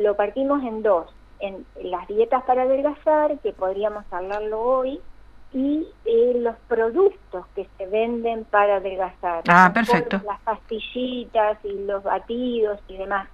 lo 0.00 0.16
partimos 0.16 0.62
en 0.64 0.82
dos, 0.82 1.06
en 1.40 1.64
las 1.82 2.08
dietas 2.08 2.42
para 2.44 2.62
adelgazar, 2.62 3.38
que 3.40 3.52
podríamos 3.52 4.04
hablarlo 4.10 4.60
hoy, 4.60 4.98
y 5.52 5.86
eh, 6.06 6.32
los 6.36 6.56
productos 6.68 7.44
que 7.54 7.68
se 7.76 7.86
venden 7.86 8.44
para 8.44 8.76
adelgazar. 8.76 9.42
Ah, 9.46 9.70
perfecto. 9.74 10.20
Las 10.24 10.40
pastillitas 10.40 11.58
y 11.64 11.84
los 11.84 12.02
batidos 12.02 12.80
y 12.88 12.96
demás. 12.96 13.28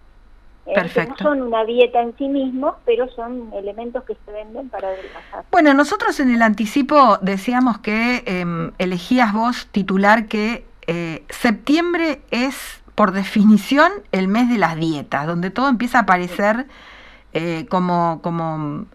Eh, 0.66 0.74
perfecto. 0.74 1.14
no 1.22 1.30
son 1.30 1.42
una 1.42 1.64
dieta 1.64 2.00
en 2.00 2.16
sí 2.16 2.26
mismos, 2.26 2.74
pero 2.84 3.08
son 3.10 3.52
elementos 3.54 4.02
que 4.02 4.16
se 4.24 4.32
venden 4.32 4.68
para 4.68 4.88
adelgazar. 4.88 5.44
Bueno, 5.52 5.72
nosotros 5.72 6.18
en 6.18 6.34
el 6.34 6.42
anticipo 6.42 7.18
decíamos 7.20 7.78
que 7.78 8.24
em, 8.26 8.72
elegías 8.78 9.32
vos 9.32 9.68
titular 9.70 10.26
que 10.26 10.64
eh, 10.88 11.22
septiembre 11.28 12.22
es 12.32 12.82
por 12.96 13.12
definición 13.12 13.92
el 14.10 14.26
mes 14.26 14.48
de 14.48 14.58
las 14.58 14.74
dietas, 14.74 15.28
donde 15.28 15.50
todo 15.50 15.68
empieza 15.68 15.98
a 15.98 16.00
aparecer 16.02 16.66
como, 17.68 18.20
como 18.22 18.86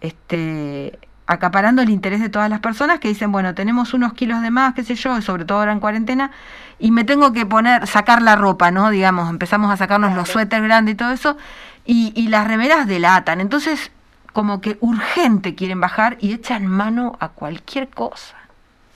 este, 0.00 0.98
acaparando 1.26 1.82
el 1.82 1.90
interés 1.90 2.20
de 2.20 2.28
todas 2.28 2.48
las 2.48 2.60
personas 2.60 3.00
que 3.00 3.08
dicen, 3.08 3.32
bueno, 3.32 3.54
tenemos 3.54 3.94
unos 3.94 4.12
kilos 4.12 4.42
de 4.42 4.50
más, 4.50 4.74
qué 4.74 4.84
sé 4.84 4.94
yo, 4.94 5.20
sobre 5.22 5.44
todo 5.44 5.58
ahora 5.58 5.72
en 5.72 5.80
cuarentena, 5.80 6.30
y 6.78 6.90
me 6.90 7.04
tengo 7.04 7.32
que 7.32 7.46
poner, 7.46 7.86
sacar 7.86 8.22
la 8.22 8.36
ropa, 8.36 8.70
¿no? 8.70 8.90
Digamos, 8.90 9.28
empezamos 9.30 9.70
a 9.70 9.76
sacarnos 9.76 10.14
los 10.14 10.28
suéteres 10.28 10.64
grandes 10.64 10.94
y 10.94 10.96
todo 10.96 11.10
eso, 11.10 11.36
y, 11.84 12.12
y 12.14 12.28
las 12.28 12.46
remeras 12.46 12.86
delatan. 12.86 13.40
Entonces, 13.40 13.90
como 14.32 14.60
que 14.60 14.76
urgente 14.80 15.54
quieren 15.54 15.80
bajar 15.80 16.18
y 16.20 16.34
echan 16.34 16.66
mano 16.66 17.16
a 17.18 17.30
cualquier 17.30 17.88
cosa. 17.88 18.36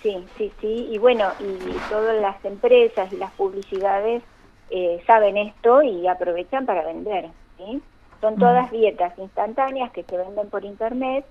Sí, 0.03 0.17
sí, 0.37 0.53
sí, 0.61 0.89
y 0.93 0.99
bueno, 0.99 1.25
y 1.41 1.73
todas 1.89 2.21
las 2.21 2.45
empresas 2.45 3.13
y 3.13 3.17
las 3.17 3.31
publicidades 3.33 4.23
eh, 4.71 5.03
saben 5.07 5.37
esto 5.37 5.83
y 5.83 6.07
aprovechan 6.07 6.67
para 6.67 6.85
vender, 6.85 7.29
¿sí? 7.59 7.83
Son 8.21 8.37
todas 8.37 8.71
dietas 8.71 9.19
instantáneas 9.19 9.91
que 9.93 10.03
se 10.05 10.17
venden 10.17 10.51
por 10.51 10.65
internet 10.65 11.25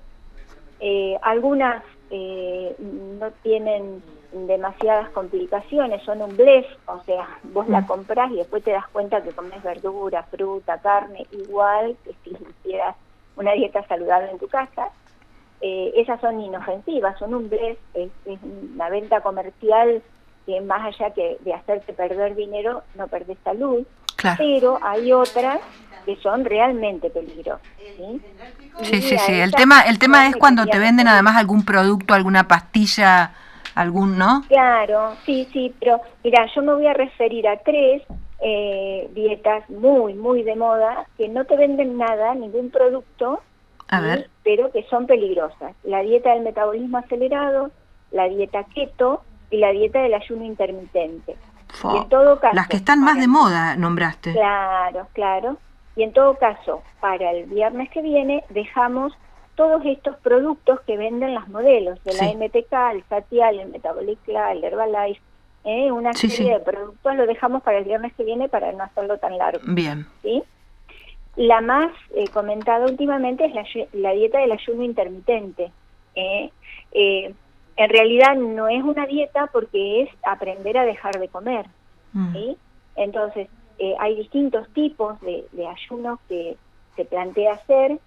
eh, 0.79 1.17
algunas 1.21 1.83
eh, 2.09 2.75
no 2.79 3.31
tienen 3.43 4.01
demasiadas 4.31 5.09
complicaciones, 5.09 6.01
son 6.03 6.21
un 6.21 6.37
blef, 6.37 6.65
o 6.87 7.01
sea, 7.03 7.27
vos 7.43 7.67
la 7.67 7.81
mm. 7.81 7.87
compras 7.87 8.31
y 8.31 8.37
después 8.37 8.63
te 8.63 8.71
das 8.71 8.87
cuenta 8.89 9.21
que 9.21 9.31
comes 9.31 9.61
verdura, 9.61 10.23
fruta, 10.23 10.77
carne, 10.79 11.25
igual 11.31 11.97
que 12.03 12.13
si 12.23 12.29
hicieras 12.31 12.95
una 13.35 13.53
dieta 13.53 13.85
saludable 13.87 14.31
en 14.31 14.39
tu 14.39 14.47
casa. 14.47 14.89
Eh, 15.61 15.91
esas 15.97 16.21
son 16.21 16.39
inofensivas, 16.39 17.19
son 17.19 17.33
un 17.33 17.49
blef, 17.49 17.77
es, 17.93 18.09
una 18.73 18.89
venta 18.89 19.19
comercial 19.19 20.01
que 20.49 20.61
más 20.61 20.83
allá 20.83 21.13
que 21.13 21.37
de 21.41 21.53
hacerte 21.53 21.93
perder 21.93 22.35
dinero, 22.35 22.81
no 22.95 23.07
perdés 23.07 23.37
salud. 23.43 23.85
Pero 24.37 24.79
hay 24.81 25.13
otras 25.13 25.59
que 26.05 26.15
son 26.17 26.43
realmente 26.43 27.09
peligrosas. 27.11 27.61
¿sí? 27.77 28.21
Sí, 28.81 29.01
sí, 29.01 29.17
sí. 29.19 29.33
El 29.33 29.51
tema, 29.51 29.81
el 29.81 29.99
tema 29.99 30.27
es 30.27 30.35
cuando 30.35 30.65
te 30.65 30.79
venden 30.79 31.07
además 31.07 31.37
algún 31.37 31.63
producto, 31.63 32.15
alguna 32.15 32.47
pastilla, 32.47 33.31
algún, 33.75 34.17
¿no? 34.17 34.43
Claro, 34.47 35.15
sí, 35.25 35.47
sí, 35.53 35.73
pero 35.79 36.01
mira, 36.23 36.47
yo 36.53 36.63
me 36.63 36.73
voy 36.73 36.87
a 36.87 36.93
referir 36.93 37.47
a 37.47 37.57
tres 37.57 38.01
eh, 38.41 39.07
dietas 39.13 39.69
muy, 39.69 40.15
muy 40.15 40.41
de 40.41 40.55
moda 40.55 41.05
que 41.17 41.29
no 41.29 41.45
te 41.45 41.55
venden 41.57 41.97
nada, 41.97 42.33
ningún 42.33 42.71
producto, 42.71 43.41
a 43.87 44.01
ver. 44.01 44.29
pero 44.43 44.71
que 44.71 44.83
son 44.89 45.05
peligrosas. 45.05 45.75
La 45.83 46.01
dieta 46.01 46.33
del 46.33 46.43
metabolismo 46.43 46.97
acelerado, 46.97 47.69
la 48.11 48.27
dieta 48.27 48.63
keto 48.73 49.21
y 49.49 49.57
la 49.57 49.71
dieta 49.71 50.01
del 50.01 50.13
ayuno 50.13 50.43
intermitente. 50.43 51.35
Y 51.83 51.97
en 51.97 52.09
todo 52.09 52.39
caso, 52.39 52.55
Las 52.55 52.67
que 52.67 52.77
están 52.77 53.01
más 53.01 53.19
de 53.19 53.27
moda, 53.27 53.75
nombraste. 53.75 54.33
Claro, 54.33 55.07
claro. 55.13 55.57
Y 55.95 56.03
en 56.03 56.13
todo 56.13 56.35
caso, 56.35 56.81
para 56.99 57.31
el 57.31 57.45
viernes 57.45 57.89
que 57.89 58.01
viene 58.01 58.43
dejamos 58.49 59.13
todos 59.55 59.81
estos 59.85 60.15
productos 60.17 60.79
que 60.87 60.97
venden 60.97 61.35
las 61.35 61.49
modelos 61.49 62.01
de 62.05 62.13
la 62.13 62.33
MTK, 62.33 62.73
el 62.93 63.03
Satial, 63.09 63.59
el 63.59 63.69
Metabolic 63.69 64.19
el 64.27 64.63
Herbalife, 64.63 65.21
¿eh? 65.65 65.91
una 65.91 66.13
serie 66.13 66.53
de 66.53 66.59
productos 66.61 67.15
lo 67.15 67.25
dejamos 67.25 67.61
para 67.63 67.79
el 67.79 67.83
viernes 67.83 68.13
que 68.13 68.23
viene 68.23 68.47
para 68.47 68.71
no 68.71 68.83
hacerlo 68.83 69.17
tan 69.17 69.37
largo. 69.37 69.61
Bien. 69.67 70.05
¿sí? 70.21 70.43
La 71.35 71.61
más 71.61 71.91
eh, 72.15 72.29
comentada 72.29 72.85
últimamente 72.85 73.45
es 73.45 73.93
la, 73.93 74.11
dieta 74.13 74.39
del 74.39 74.53
ayuno 74.53 74.83
intermitente. 74.83 75.71
¿eh? 76.15 76.51
En 77.79 77.89
realidad 77.89 78.35
no 78.35 78.67
es 78.67 78.83
una 78.83 79.05
dieta 79.05 79.47
porque 79.53 80.01
es 80.01 80.09
aprender 80.23 80.77
a 80.77 80.83
dejar 80.83 81.17
de 81.17 81.29
comer. 81.29 81.65
Mm. 82.11 82.33
¿sí? 82.33 82.57
Entonces, 82.97 83.47
eh, 83.77 83.95
hay 83.99 84.17
distintos 84.17 84.67
tipos 84.73 85.17
de, 85.21 85.47
ayunos 85.65 86.19
que 86.27 86.57
se 86.97 87.05
plantea 87.05 87.53
hacer. 87.53 87.97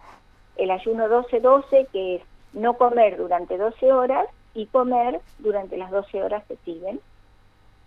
El 0.57 0.71
ayuno 0.71 1.09
12-12, 1.09 1.87
que 1.91 2.17
es 2.17 2.23
no 2.53 2.75
comer 2.75 3.17
durante 3.17 3.57
12 3.57 3.95
horas 3.95 4.27
y 4.53 4.67
comer 4.67 5.23
durante 5.39 5.79
las 5.79 5.91
12 5.91 6.23
horas 6.23 6.45
que 6.47 6.57
siguen. 6.67 7.01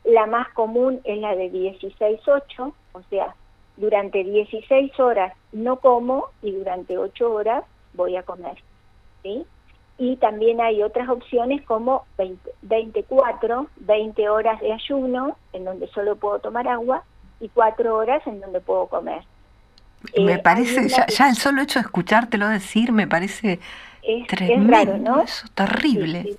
La 0.04 0.26
más 0.26 0.50
común 0.54 1.02
es 1.04 1.20
la 1.20 1.36
de 1.36 1.52
16-8, 1.52 2.74
o 2.94 3.02
sea, 3.12 3.36
durante 3.78 4.24
16 4.24 5.00
horas 5.00 5.34
no 5.52 5.76
como 5.76 6.30
y 6.42 6.50
durante 6.50 6.98
8 6.98 7.32
horas 7.32 7.64
voy 7.94 8.16
a 8.16 8.24
comer. 8.24 8.58
¿sí? 9.22 9.46
Y 9.98 10.18
también 10.18 10.60
hay 10.60 10.84
otras 10.84 11.08
opciones 11.08 11.62
como 11.64 12.06
24, 12.64 13.68
20 13.78 14.30
horas 14.30 14.60
de 14.60 14.74
ayuno, 14.74 15.38
en 15.54 15.64
donde 15.64 15.88
solo 15.88 16.18
puedo 16.18 16.40
tomar 16.40 16.68
agua, 16.68 17.04
y 17.40 17.50
cuatro 17.50 17.96
horas 17.96 18.26
en 18.28 18.42
donde 18.42 18.60
puedo 18.60 18.88
comer. 18.88 19.24
Me 20.18 20.34
eh, 20.34 20.38
parece, 20.38 20.88
ya, 20.90 21.30
el 21.30 21.36
solo 21.36 21.62
hecho 21.62 21.80
de 21.80 21.86
escuchártelo 21.86 22.48
decir 22.48 22.92
me 22.92 23.08
parece 23.08 23.60
es, 24.04 24.28
tremendo, 24.28 24.98
¿no? 24.98 25.22
Eso, 25.22 25.48
terrible. 25.54 26.38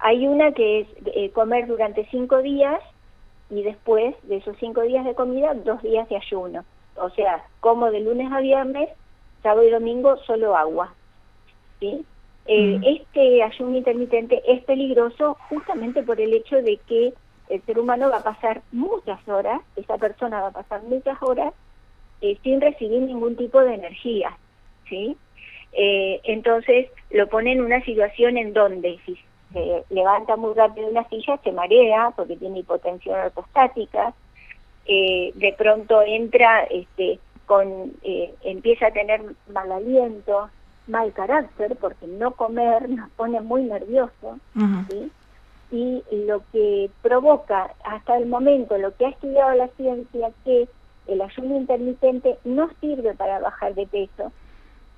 Hay 0.00 0.26
una 0.26 0.52
que 0.52 0.80
es 0.80 0.88
eh, 1.14 1.30
comer 1.30 1.66
durante 1.66 2.06
cinco 2.10 2.42
días 2.42 2.80
y 3.50 3.62
después 3.62 4.16
de 4.24 4.36
esos 4.36 4.56
cinco 4.58 4.80
días 4.80 5.04
de 5.04 5.14
comida, 5.14 5.54
dos 5.54 5.80
días 5.82 6.08
de 6.08 6.16
ayuno. 6.16 6.64
O 6.96 7.10
sea, 7.10 7.44
como 7.60 7.90
de 7.90 8.00
lunes 8.00 8.32
a 8.32 8.40
viernes, 8.40 8.88
sábado 9.42 9.62
y 9.62 9.70
domingo 9.70 10.16
solo 10.26 10.56
agua. 10.56 10.92
¿sí? 11.78 12.04
Eh, 12.46 12.78
mm. 12.78 12.84
Este 12.84 13.42
ayuno 13.42 13.76
intermitente 13.76 14.42
es 14.46 14.62
peligroso 14.64 15.36
justamente 15.48 16.02
por 16.02 16.20
el 16.20 16.34
hecho 16.34 16.56
de 16.56 16.78
que 16.88 17.14
el 17.48 17.62
ser 17.62 17.78
humano 17.78 18.10
va 18.10 18.18
a 18.18 18.24
pasar 18.24 18.62
muchas 18.72 19.26
horas, 19.28 19.60
esa 19.76 19.98
persona 19.98 20.40
va 20.40 20.48
a 20.48 20.52
pasar 20.52 20.82
muchas 20.84 21.20
horas 21.22 21.52
eh, 22.20 22.38
sin 22.42 22.60
recibir 22.60 23.02
ningún 23.02 23.36
tipo 23.36 23.60
de 23.60 23.74
energía, 23.74 24.36
¿sí? 24.88 25.16
Eh, 25.72 26.20
entonces 26.24 26.90
lo 27.10 27.28
pone 27.28 27.52
en 27.52 27.60
una 27.60 27.82
situación 27.84 28.36
en 28.36 28.52
donde 28.52 28.98
si 29.06 29.18
se 29.52 29.84
levanta 29.90 30.36
muy 30.36 30.54
rápido 30.54 30.88
una 30.88 31.08
silla 31.08 31.38
se 31.44 31.52
marea 31.52 32.12
porque 32.16 32.36
tiene 32.36 32.60
hipotensión 32.60 33.18
ortostática, 33.20 34.14
de 34.86 35.54
pronto 35.56 36.02
entra 36.02 36.64
este, 36.64 37.18
con, 37.46 37.92
empieza 38.42 38.86
a 38.86 38.92
tener 38.92 39.22
mal 39.48 39.70
aliento, 39.70 40.50
mal 40.86 41.12
carácter 41.12 41.76
porque 41.76 42.06
no 42.06 42.32
comer 42.32 42.88
nos 42.88 43.10
pone 43.10 43.40
muy 43.40 43.62
nervioso, 43.62 44.38
¿sí? 44.88 45.10
y 45.70 46.02
lo 46.26 46.42
que 46.52 46.90
provoca 47.00 47.72
hasta 47.84 48.18
el 48.18 48.26
momento, 48.26 48.76
lo 48.76 48.94
que 48.94 49.06
ha 49.06 49.10
estudiado 49.10 49.54
la 49.54 49.68
ciencia, 49.68 50.30
que 50.44 50.68
el 51.06 51.20
ayuno 51.20 51.56
intermitente 51.56 52.38
no 52.44 52.70
sirve 52.80 53.14
para 53.14 53.38
bajar 53.40 53.74
de 53.74 53.86
peso, 53.86 54.32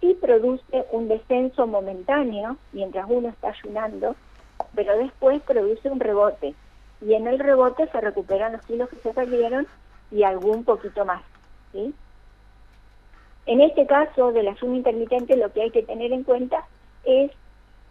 sí 0.01 0.17
produce 0.21 0.85
un 0.91 1.09
descenso 1.09 1.67
momentáneo 1.67 2.57
mientras 2.73 3.07
uno 3.09 3.29
está 3.29 3.49
ayunando, 3.49 4.17
pero 4.75 4.99
después 4.99 5.41
produce 5.43 5.89
un 5.89 6.01
rebote. 6.01 6.55
Y 7.01 7.15
en 7.15 7.27
el 7.27 7.39
rebote 7.39 7.87
se 7.89 8.01
recuperan 8.01 8.53
los 8.53 8.63
kilos 8.63 8.89
que 8.89 8.97
se 8.97 9.15
perdieron 9.15 9.67
y 10.11 10.25
algún 10.25 10.65
poquito 10.65 11.05
más. 11.05 11.23
¿sí? 11.73 11.95
En 13.47 13.61
este 13.61 13.87
caso 13.87 14.33
del 14.33 14.49
ayuno 14.49 14.77
intermitente 14.77 15.37
lo 15.37 15.53
que 15.53 15.63
hay 15.63 15.71
que 15.71 15.83
tener 15.83 16.13
en 16.13 16.25
cuenta 16.25 16.67
es 17.05 17.31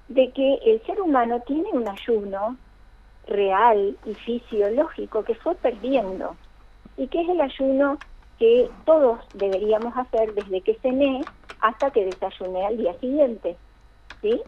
de 0.07 0.31
que 0.31 0.55
el 0.65 0.81
ser 0.85 0.99
humano 1.01 1.41
tiene 1.45 1.69
un 1.71 1.87
ayuno 1.87 2.57
real 3.27 3.97
y 4.05 4.13
fisiológico 4.15 5.23
que 5.23 5.35
fue 5.35 5.55
perdiendo 5.55 6.35
y 6.97 7.07
que 7.07 7.21
es 7.21 7.29
el 7.29 7.41
ayuno 7.41 7.99
que 8.37 8.69
todos 8.85 9.19
deberíamos 9.33 9.95
hacer 9.95 10.33
desde 10.33 10.61
que 10.61 10.75
cené 10.75 11.21
hasta 11.59 11.91
que 11.91 12.05
desayuné 12.05 12.65
al 12.65 12.77
día 12.77 12.93
siguiente. 12.99 13.57
¿sí? 14.21 14.41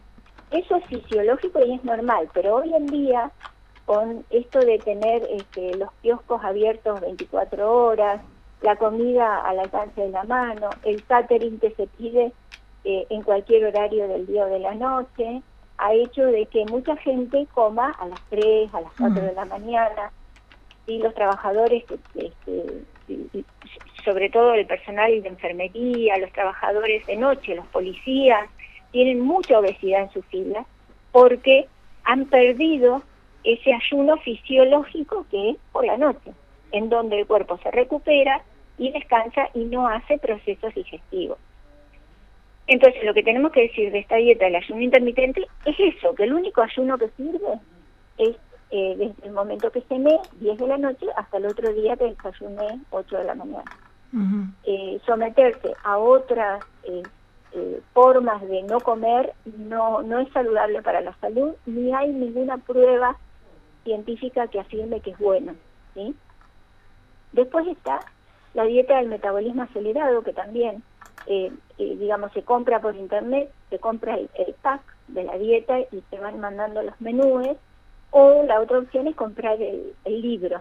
Eso 0.50 0.76
es 0.76 0.84
fisiológico 0.86 1.60
y 1.64 1.74
es 1.74 1.84
normal, 1.84 2.28
pero 2.34 2.56
hoy 2.56 2.74
en 2.74 2.90
día 2.90 3.32
con 3.84 4.26
esto 4.30 4.58
de 4.58 4.80
tener 4.80 5.22
este, 5.30 5.76
los 5.76 5.90
kioscos 6.02 6.44
abiertos 6.44 7.00
24 7.00 7.72
horas, 7.72 8.20
la 8.62 8.76
comida 8.76 9.40
al 9.40 9.58
alcance 9.58 10.00
de 10.00 10.10
la 10.10 10.24
mano, 10.24 10.76
el 10.82 11.04
catering 11.04 11.58
que 11.60 11.70
se 11.72 11.86
pide 11.86 12.32
eh, 12.84 13.06
en 13.10 13.22
cualquier 13.22 13.66
horario 13.66 14.08
del 14.08 14.26
día 14.26 14.44
o 14.44 14.48
de 14.48 14.58
la 14.60 14.74
noche, 14.74 15.42
ha 15.78 15.92
hecho 15.92 16.24
de 16.26 16.46
que 16.46 16.64
mucha 16.64 16.96
gente 16.96 17.46
coma 17.52 17.90
a 17.98 18.06
las 18.06 18.20
3, 18.30 18.72
a 18.72 18.80
las 18.80 18.92
4 18.98 19.22
de 19.22 19.34
la 19.34 19.44
mañana, 19.44 20.12
y 20.86 20.98
los 20.98 21.14
trabajadores 21.14 21.84
que, 22.14 22.32
sobre 24.04 24.30
todo 24.30 24.54
el 24.54 24.66
personal 24.66 25.22
de 25.22 25.28
enfermería, 25.28 26.16
los 26.18 26.32
trabajadores 26.32 27.04
de 27.06 27.16
noche, 27.16 27.56
los 27.56 27.66
policías, 27.66 28.48
tienen 28.92 29.20
mucha 29.20 29.58
obesidad 29.58 30.02
en 30.02 30.10
sus 30.10 30.24
filas 30.26 30.66
porque 31.10 31.68
han 32.04 32.26
perdido 32.26 33.02
ese 33.42 33.72
ayuno 33.72 34.16
fisiológico 34.18 35.26
que 35.30 35.50
es 35.50 35.56
por 35.72 35.84
la 35.84 35.96
noche, 35.96 36.32
en 36.72 36.88
donde 36.88 37.20
el 37.20 37.26
cuerpo 37.26 37.58
se 37.62 37.70
recupera 37.70 38.42
y 38.78 38.90
descansa 38.92 39.48
y 39.54 39.64
no 39.64 39.88
hace 39.88 40.18
procesos 40.18 40.74
digestivos. 40.74 41.38
Entonces, 42.66 43.04
lo 43.04 43.14
que 43.14 43.22
tenemos 43.22 43.52
que 43.52 43.62
decir 43.62 43.92
de 43.92 44.00
esta 44.00 44.16
dieta 44.16 44.44
del 44.44 44.56
ayuno 44.56 44.80
intermitente 44.80 45.46
es 45.64 45.76
eso, 45.78 46.14
que 46.14 46.24
el 46.24 46.32
único 46.32 46.62
ayuno 46.62 46.98
que 46.98 47.08
sirve 47.10 47.60
es 48.18 48.36
eh, 48.70 48.96
desde 48.98 49.26
el 49.26 49.32
momento 49.32 49.70
que 49.70 49.82
cené, 49.82 50.18
10 50.40 50.58
de 50.58 50.66
la 50.66 50.76
noche, 50.76 51.06
hasta 51.16 51.36
el 51.36 51.46
otro 51.46 51.72
día 51.72 51.96
que 51.96 52.06
desayuné, 52.06 52.80
8 52.90 53.18
de 53.18 53.24
la 53.24 53.34
mañana. 53.34 53.70
Eh, 54.64 54.98
someterse 55.04 55.74
a 55.84 55.98
otras 55.98 56.64
eh, 56.84 57.02
formas 57.92 58.40
de 58.48 58.62
no 58.62 58.80
comer 58.80 59.34
no, 59.44 60.02
no 60.02 60.20
es 60.20 60.32
saludable 60.32 60.80
para 60.82 61.02
la 61.02 61.14
salud, 61.20 61.52
ni 61.66 61.92
hay 61.92 62.10
ninguna 62.10 62.56
prueba 62.56 63.16
científica 63.84 64.48
que 64.48 64.60
afirme 64.60 65.00
que 65.00 65.10
es 65.10 65.18
bueno. 65.18 65.54
¿sí? 65.94 66.14
Después 67.36 67.66
está 67.68 68.00
la 68.54 68.64
dieta 68.64 68.96
del 68.96 69.08
metabolismo 69.08 69.62
acelerado, 69.62 70.22
que 70.22 70.32
también, 70.32 70.82
digamos, 71.78 72.32
se 72.32 72.42
compra 72.42 72.80
por 72.80 72.96
internet, 72.96 73.52
se 73.70 73.78
compra 73.78 74.14
el, 74.14 74.28
el, 74.34 74.54
pack 74.54 74.80
de 75.08 75.24
la 75.24 75.38
dieta 75.38 75.78
y 75.78 76.00
te 76.10 76.18
van 76.18 76.40
mandando 76.40 76.82
los 76.82 77.00
menús 77.00 77.56
o 78.10 78.42
la 78.44 78.60
otra 78.60 78.78
opción 78.78 79.06
es 79.08 79.14
comprar 79.14 79.58
el, 79.60 79.94
libro. 80.04 80.60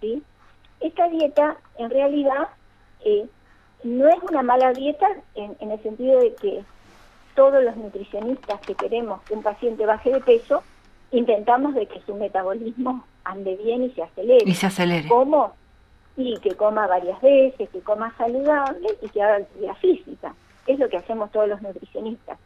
¿sí? 0.00 0.22
Esta 0.80 1.08
dieta 1.08 1.58
en 1.76 1.90
realidad 1.90 2.48
eh, 3.04 3.26
no 3.82 4.08
es 4.08 4.22
una 4.22 4.42
mala 4.42 4.72
dieta 4.72 5.06
en, 5.34 5.70
el 5.70 5.82
sentido 5.82 6.20
de 6.20 6.34
que 6.34 6.64
todos 7.34 7.62
los 7.62 7.76
nutricionistas 7.76 8.60
que 8.60 8.74
queremos 8.74 9.20
que 9.22 9.34
un 9.34 9.42
paciente 9.42 9.84
baje 9.84 10.12
de 10.12 10.20
peso, 10.20 10.62
intentamos 11.10 11.74
de 11.74 11.86
que 11.86 12.00
su 12.02 12.14
metabolismo 12.14 13.04
ande 13.24 13.56
bien 13.56 13.82
y 13.82 13.90
se 13.90 14.02
acelere. 14.02 14.44
Y 14.46 14.54
se 14.54 14.66
acelere. 14.66 15.08
¿Cómo? 15.08 15.54
Y 16.16 16.38
que 16.38 16.54
coma 16.54 16.86
varias 16.86 17.20
veces, 17.20 17.68
que 17.70 17.80
coma 17.80 18.14
saludable 18.16 18.88
y 19.02 19.08
que 19.08 19.22
haga 19.22 19.36
actividad 19.36 19.76
física. 19.76 20.34
Es 20.66 20.78
lo 20.78 20.88
que 20.88 20.96
hacemos 20.96 21.30
todos 21.32 21.48
los 21.48 21.60
nutricionistas. 21.60 22.38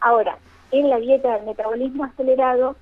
Ahora, 0.00 0.36
en 0.70 0.90
la 0.90 0.98
dieta 0.98 1.34
del 1.34 1.46
metabolismo 1.46 2.04
acelerado, 2.04 2.76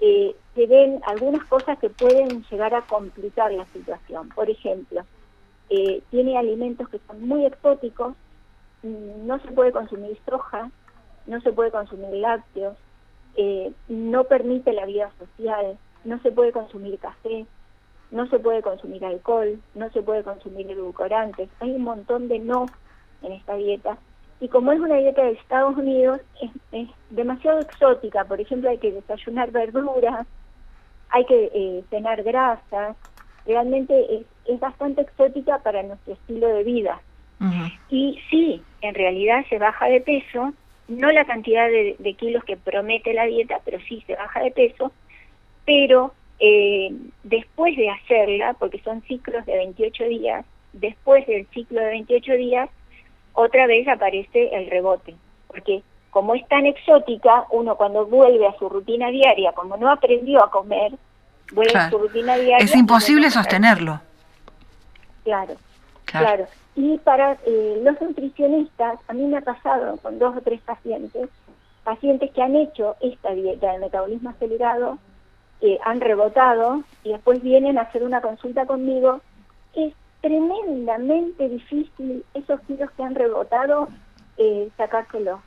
eh, 0.00 0.34
se 0.54 0.66
ven 0.66 1.00
algunas 1.06 1.44
cosas 1.44 1.78
que 1.78 1.90
pueden 1.90 2.44
llegar 2.50 2.74
a 2.74 2.82
complicar 2.82 3.52
la 3.52 3.64
situación. 3.66 4.28
Por 4.30 4.50
ejemplo, 4.50 5.02
eh, 5.70 6.02
tiene 6.10 6.36
alimentos 6.36 6.88
que 6.88 7.00
son 7.06 7.26
muy 7.26 7.46
exóticos, 7.46 8.14
mm, 8.82 9.26
no 9.26 9.38
se 9.40 9.48
puede 9.52 9.72
consumir 9.72 10.18
soja, 10.28 10.70
no 11.26 11.40
se 11.40 11.52
puede 11.52 11.70
consumir 11.70 12.14
lácteos, 12.14 12.76
eh, 13.36 13.72
no 13.88 14.24
permite 14.24 14.72
la 14.72 14.86
vida 14.86 15.10
social, 15.18 15.78
no 16.04 16.20
se 16.20 16.30
puede 16.32 16.52
consumir 16.52 16.98
café, 16.98 17.46
no 18.10 18.26
se 18.28 18.38
puede 18.38 18.62
consumir 18.62 19.04
alcohol, 19.04 19.60
no 19.74 19.90
se 19.90 20.02
puede 20.02 20.22
consumir 20.22 20.70
edulcorantes. 20.70 21.48
Hay 21.60 21.70
un 21.70 21.82
montón 21.82 22.28
de 22.28 22.38
no 22.38 22.70
en 23.22 23.32
esta 23.32 23.54
dieta 23.56 23.98
y 24.44 24.48
como 24.48 24.72
es 24.72 24.80
una 24.80 24.96
dieta 24.96 25.22
de 25.22 25.32
Estados 25.32 25.76
Unidos, 25.76 26.20
es, 26.72 26.88
demasiado 27.10 27.60
exótica. 27.60 28.24
Por 28.24 28.40
ejemplo, 28.40 28.68
hay 28.68 28.76
que 28.76 28.92
desayunar 28.92 29.50
verduras, 29.50 30.26
hay 31.08 31.24
que 31.24 31.50
eh, 31.54 31.84
cenar 31.88 32.22
grasas. 32.22 32.96
Realmente 33.46 34.26
es, 34.44 34.60
bastante 34.60 35.00
exótica 35.00 35.60
para 35.60 35.82
nuestro 35.82 36.12
estilo 36.14 36.48
de 36.48 36.64
vida. 36.64 37.00
Y 37.90 38.18
sí, 38.30 38.62
en 38.80 38.94
realidad 38.94 39.44
se 39.48 39.58
baja 39.58 39.86
de 39.86 40.00
peso, 40.00 40.54
no 40.88 41.10
la 41.10 41.24
cantidad 41.24 41.66
de, 41.68 42.14
kilos 42.18 42.44
que 42.44 42.56
promete 42.56 43.12
la 43.12 43.24
dieta, 43.24 43.60
pero 43.64 43.78
sí 43.88 44.02
se 44.06 44.14
baja 44.14 44.40
de 44.40 44.50
peso, 44.50 44.92
pero 45.66 46.14
eh, 46.38 46.92
después 47.22 47.76
de 47.76 47.90
hacerla, 47.90 48.54
porque 48.54 48.80
son 48.82 49.02
ciclos 49.02 49.44
de 49.46 49.56
28 49.56 50.04
días, 50.04 50.44
después 50.72 51.26
del 51.26 51.46
ciclo 51.48 51.80
de 51.80 51.86
28 51.86 52.32
días, 52.32 52.70
otra 53.32 53.66
vez 53.66 53.86
aparece 53.88 54.54
el 54.54 54.70
rebote, 54.70 55.14
porque 55.48 55.82
como 56.10 56.34
es 56.34 56.46
tan 56.46 56.66
exótica, 56.66 57.44
uno 57.50 57.76
cuando 57.76 58.06
vuelve 58.06 58.46
a 58.46 58.56
su 58.56 58.68
rutina 58.68 59.08
diaria, 59.10 59.52
como 59.52 59.76
no 59.76 59.90
aprendió 59.90 60.44
a 60.44 60.50
comer, 60.50 60.92
vuelve 61.52 61.76
a 61.76 61.90
su 61.90 61.98
rutina 61.98 62.36
diaria. 62.36 62.64
Es 62.64 62.74
imposible 62.76 63.30
sostenerlo. 63.30 64.00
Claro, 65.24 65.54
claro, 66.04 66.46
Y 66.76 66.98
para 66.98 67.32
eh, 67.46 67.80
los 67.82 68.00
nutricionistas, 68.00 69.00
a 69.08 69.12
mí 69.12 69.24
me 69.24 69.38
ha 69.38 69.40
pasado 69.40 69.96
con 69.98 70.18
dos 70.18 70.36
o 70.36 70.40
tres 70.40 70.60
pacientes, 70.60 71.28
pacientes 71.82 72.30
que 72.30 72.42
han 72.42 72.54
hecho 72.54 72.94
esta 73.00 73.32
dieta 73.32 73.72
de 73.72 73.78
metabolismo 73.78 74.30
acelerado, 74.30 74.98
que 75.60 75.78
han 75.84 76.00
rebotado 76.00 76.82
y 77.02 77.12
después 77.12 77.42
vienen 77.42 77.78
a 77.78 77.82
hacer 77.82 78.02
una 78.02 78.20
consulta 78.20 78.66
conmigo, 78.66 79.20
es 79.74 79.94
tremendamente 80.20 81.48
difícil 81.48 82.24
esos 82.34 82.60
kilos 82.62 82.90
que 82.92 83.02
han 83.02 83.14
rebotado 83.14 83.88
eh, 84.36 84.68
sacárselos. 84.76 85.40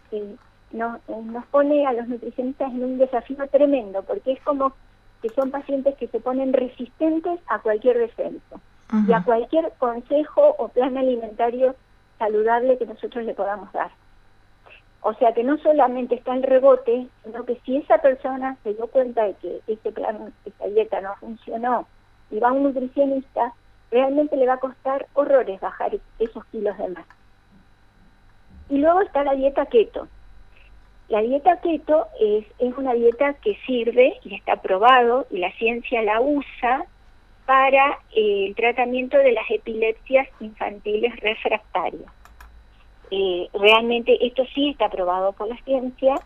nos, 0.71 0.99
nos 1.07 1.45
pone 1.47 1.85
a 1.85 1.93
los 1.93 2.07
nutricionistas 2.07 2.71
en 2.71 2.83
un 2.83 2.97
desafío 2.97 3.47
tremendo, 3.47 4.03
porque 4.03 4.33
es 4.33 4.41
como 4.41 4.73
que 5.21 5.29
son 5.29 5.51
pacientes 5.51 5.95
que 5.95 6.07
se 6.07 6.19
ponen 6.19 6.53
resistentes 6.53 7.39
a 7.47 7.59
cualquier 7.59 7.97
descenso 7.97 8.61
y 9.07 9.13
a 9.13 9.23
cualquier 9.23 9.73
consejo 9.79 10.55
o 10.57 10.69
plan 10.69 10.97
alimentario 10.97 11.75
saludable 12.19 12.77
que 12.77 12.85
nosotros 12.85 13.25
le 13.25 13.33
podamos 13.33 13.71
dar. 13.73 13.91
O 15.01 15.13
sea 15.13 15.33
que 15.33 15.43
no 15.43 15.57
solamente 15.59 16.15
está 16.15 16.33
el 16.33 16.43
rebote, 16.43 17.07
sino 17.23 17.45
que 17.45 17.59
si 17.65 17.77
esa 17.77 17.99
persona 17.99 18.57
se 18.63 18.73
dio 18.73 18.87
cuenta 18.87 19.23
de 19.23 19.35
que 19.35 19.61
ese 19.67 19.91
plan, 19.91 20.33
esta 20.45 20.67
dieta 20.67 21.01
no 21.01 21.15
funcionó 21.15 21.87
y 22.29 22.39
va 22.39 22.49
a 22.49 22.53
un 22.53 22.63
nutricionista, 22.63 23.53
realmente 23.91 24.35
le 24.35 24.47
va 24.47 24.53
a 24.53 24.59
costar 24.59 25.07
horrores 25.13 25.59
bajar 25.61 25.97
esos 26.19 26.45
kilos 26.45 26.77
de 26.77 26.89
más. 26.89 27.05
Y 28.69 28.79
luego 28.79 29.01
está 29.01 29.23
la 29.23 29.33
dieta 29.33 29.65
keto. 29.65 30.07
La 31.07 31.21
dieta 31.21 31.61
keto 31.61 32.07
es, 32.19 32.45
una 32.77 32.93
dieta 32.93 33.33
que 33.35 33.57
sirve 33.65 34.19
y 34.23 34.35
está 34.35 34.57
probado 34.57 35.25
y 35.29 35.37
la 35.37 35.51
ciencia 35.53 36.01
la 36.01 36.19
usa 36.19 36.85
para 37.45 37.99
el 38.13 38.53
tratamiento 38.55 39.17
de 39.17 39.31
las 39.31 39.49
epilepsias 39.49 40.27
infantiles 40.41 41.15
refractarias. 41.21 42.11
Eh, 43.09 43.49
realmente 43.53 44.25
esto 44.25 44.43
sí 44.53 44.69
está 44.69 44.89
probado 44.89 45.33
por 45.33 45.47
la 45.47 45.57
ciencia. 45.63 46.21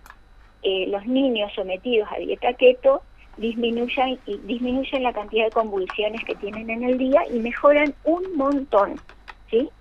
Eh, 0.63 0.87
los 0.87 1.05
niños 1.05 1.51
sometidos 1.55 2.07
a 2.11 2.17
dieta 2.17 2.53
keto 2.53 3.03
disminuyan, 3.37 4.19
y 4.25 4.39
disminuyen 4.39 5.03
la 5.03 5.13
cantidad 5.13 5.45
de 5.45 5.51
convulsiones 5.51 6.23
que 6.25 6.35
tienen 6.35 6.69
en 6.69 6.83
el 6.83 6.97
día 6.97 7.21
y 7.29 7.39
mejoran 7.39 7.95
un 8.03 8.35
montón, 8.35 9.01
¿sí? 9.49 9.71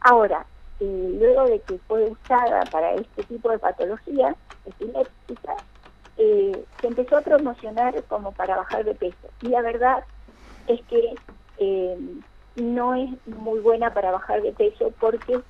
Ahora, 0.00 0.46
luego 0.80 1.46
de 1.48 1.60
que 1.62 1.78
fue 1.86 2.04
usada 2.06 2.66
para 2.70 2.94
este 2.94 3.24
tipo 3.24 3.50
de 3.50 3.58
patologías 3.58 4.36
epilépticas, 4.64 5.58
eh, 6.16 6.64
se 6.80 6.86
empezó 6.86 7.16
a 7.16 7.22
promocionar 7.22 8.04
como 8.06 8.32
para 8.32 8.56
bajar 8.56 8.84
de 8.84 8.94
peso. 8.94 9.32
Y 9.40 9.48
la 9.48 9.62
verdad 9.62 10.04
es 10.66 10.80
que 10.86 11.18
eh, 11.58 11.96
no 12.54 12.94
es 12.94 13.10
muy 13.26 13.60
buena 13.60 13.94
para 13.94 14.10
bajar 14.10 14.42
de 14.42 14.52
peso 14.52 14.92
porque 14.98 15.42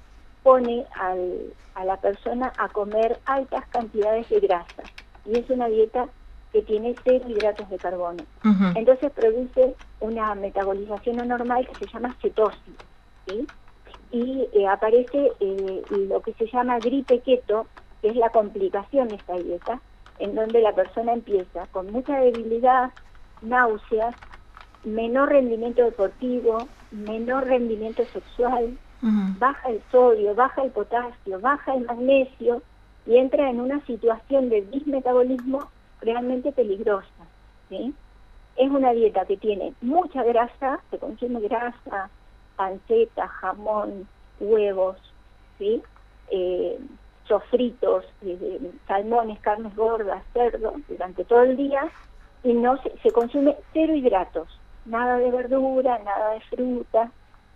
pone 0.42 0.84
al, 0.94 1.52
a 1.74 1.84
la 1.84 1.96
persona 1.96 2.52
a 2.58 2.68
comer 2.68 3.18
altas 3.26 3.66
cantidades 3.68 4.28
de 4.28 4.40
grasa. 4.40 4.82
Y 5.24 5.38
es 5.38 5.48
una 5.50 5.68
dieta 5.68 6.08
que 6.52 6.62
tiene 6.62 6.94
cero 7.04 7.24
hidratos 7.28 7.68
de 7.70 7.78
carbono. 7.78 8.22
Entonces 8.74 9.10
produce 9.12 9.74
una 10.00 10.34
metabolización 10.34 11.20
anormal 11.20 11.66
que 11.66 11.86
se 11.86 11.92
llama 11.92 12.14
cetosis. 12.20 12.76
Y 14.10 14.48
eh, 14.52 14.68
aparece 14.68 15.32
eh, 15.40 15.82
lo 15.90 16.20
que 16.20 16.34
se 16.34 16.46
llama 16.46 16.78
gripe 16.78 17.20
keto, 17.20 17.66
que 18.02 18.08
es 18.08 18.16
la 18.16 18.28
complicación 18.28 19.08
de 19.08 19.14
esta 19.14 19.38
dieta, 19.38 19.80
en 20.18 20.34
donde 20.34 20.60
la 20.60 20.74
persona 20.74 21.14
empieza 21.14 21.66
con 21.68 21.90
mucha 21.90 22.18
debilidad, 22.18 22.90
náuseas, 23.40 24.14
menor 24.84 25.30
rendimiento 25.30 25.82
deportivo, 25.82 26.68
menor 26.90 27.46
rendimiento 27.46 28.04
sexual, 28.12 28.76
baja 29.02 29.68
el 29.70 29.82
sodio, 29.90 30.34
baja 30.34 30.62
el 30.62 30.70
potasio, 30.70 31.40
baja 31.40 31.74
el 31.74 31.84
magnesio 31.86 32.62
y 33.06 33.16
entra 33.16 33.50
en 33.50 33.60
una 33.60 33.84
situación 33.84 34.48
de 34.48 34.62
dismetabolismo 34.62 35.68
realmente 36.00 36.52
peligrosa. 36.52 37.26
¿sí? 37.68 37.92
Es 38.56 38.70
una 38.70 38.92
dieta 38.92 39.24
que 39.24 39.36
tiene 39.36 39.74
mucha 39.80 40.22
grasa, 40.22 40.80
se 40.90 40.98
consume 40.98 41.40
grasa, 41.40 42.10
panceta, 42.56 43.26
jamón, 43.26 44.06
huevos, 44.38 44.96
¿sí? 45.58 45.82
Eh, 46.30 46.78
sofritos, 47.26 48.04
eh, 48.22 48.72
salmones, 48.86 49.40
carnes 49.40 49.74
gordas, 49.74 50.22
cerdo, 50.32 50.74
durante 50.88 51.24
todo 51.24 51.42
el 51.42 51.56
día, 51.56 51.90
y 52.44 52.52
no 52.52 52.76
se, 52.82 52.96
se, 53.02 53.10
consume 53.10 53.56
cero 53.72 53.94
hidratos, 53.94 54.48
nada 54.84 55.18
de 55.18 55.30
verdura, 55.30 55.98
nada 56.04 56.34
de 56.34 56.40
fruta, 56.40 57.10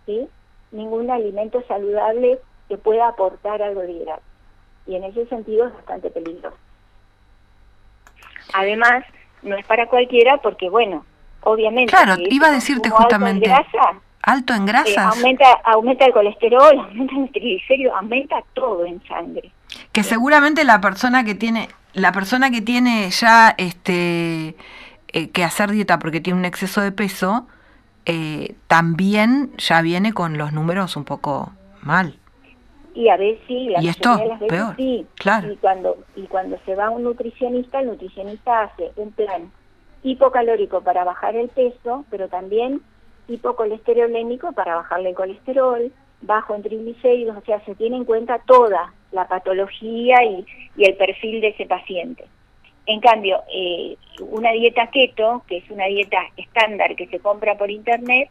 ¿sí? 0.05 0.27
Ningún 0.71 1.09
alimento 1.09 1.63
saludable 1.67 2.39
que 2.67 2.77
pueda 2.77 3.07
aportar 3.07 3.61
algo 3.61 3.81
de. 3.81 4.05
Y 4.85 4.95
en 4.95 5.03
ese 5.03 5.25
sentido 5.27 5.67
es 5.67 5.73
bastante 5.73 6.09
peligroso. 6.09 6.55
Además, 8.53 9.03
no 9.41 9.57
es 9.57 9.65
para 9.65 9.87
cualquiera 9.87 10.37
porque, 10.37 10.69
bueno, 10.69 11.05
obviamente... 11.41 11.91
Claro, 11.91 12.15
iba 12.29 12.47
a 12.47 12.51
decirte 12.51 12.89
justamente... 12.89 13.51
Alto 14.23 14.53
en, 14.53 14.65
grasa, 14.65 14.89
eh, 14.89 14.97
aumenta, 14.97 15.45
aumenta 15.63 16.05
el 16.05 16.11
colesterol, 16.11 16.77
aumenta 16.89 17.15
el 17.15 17.31
triglicéridos, 17.31 17.95
aumenta 17.95 18.43
todo 18.53 18.85
en 18.85 19.01
sangre. 19.07 19.51
Que 19.93 20.03
seguramente 20.03 20.65
la 20.65 20.81
persona 20.81 21.23
que 21.23 21.33
tiene, 21.33 21.69
la 21.93 22.11
persona 22.11 22.51
que 22.51 22.61
tiene 22.61 23.09
ya 23.09 23.55
este 23.57 24.55
eh, 25.13 25.29
que 25.29 25.43
hacer 25.45 25.71
dieta 25.71 25.97
porque 25.99 26.19
tiene 26.19 26.39
un 26.39 26.45
exceso 26.45 26.81
de 26.81 26.91
peso, 26.91 27.47
eh, 28.09 28.55
también 28.67 29.51
ya 29.57 29.81
viene 29.81 30.13
con 30.13 30.37
los 30.37 30.53
números 30.53 30.95
un 30.95 31.03
poco 31.03 31.51
mal. 31.81 32.15
Y 32.95 33.09
a 33.09 33.17
veces 33.17 33.41
sí, 33.47 33.67
la 33.67 33.83
y 33.83 33.89
esto, 33.89 34.17
peor, 34.47 34.75
sí. 34.77 35.05
Claro. 35.15 35.51
Y 35.51 35.57
cuando, 35.57 35.97
y 36.15 36.23
cuando 36.23 36.57
se 36.65 36.73
va 36.73 36.89
un 36.89 37.03
nutricionista, 37.03 37.81
el 37.81 37.87
nutricionista 37.87 38.63
hace 38.63 38.91
un 38.95 39.11
plan 39.11 39.51
hipocalórico 40.03 40.81
para 40.81 41.03
bajar 41.03 41.35
el 41.35 41.49
peso, 41.49 42.05
pero 42.09 42.29
también 42.29 42.81
hipocolesterolémico 43.27 44.53
para 44.53 44.75
bajarle 44.75 45.09
el 45.09 45.15
colesterol, 45.15 45.91
bajo 46.21 46.55
en 46.55 46.63
triglicéridos, 46.63 47.35
o 47.35 47.41
sea, 47.41 47.63
se 47.65 47.75
tiene 47.75 47.97
en 47.97 48.05
cuenta 48.05 48.39
toda 48.47 48.93
la 49.11 49.27
patología 49.27 50.23
y, 50.23 50.45
y 50.77 50.85
el 50.85 50.95
perfil 50.95 51.41
de 51.41 51.49
ese 51.49 51.65
paciente. 51.65 52.25
En 52.87 53.01
cambio, 53.01 53.43
eh, 53.53 53.97
una 54.21 54.51
dieta 54.51 54.87
keto, 54.87 55.43
que 55.45 55.57
es 55.57 55.69
una 55.69 55.85
dieta 55.87 56.19
estándar 56.37 56.95
que 56.95 57.05
se 57.07 57.19
compra 57.19 57.57
por 57.57 57.69
internet, 57.69 58.29